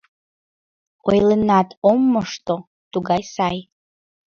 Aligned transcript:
Ойленат 1.09 1.69
ом 1.89 1.99
мошто, 2.13 2.55
тугай 2.91 3.21
сай... 3.33 3.57